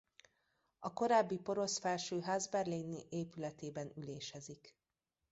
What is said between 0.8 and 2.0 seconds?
korábbi porosz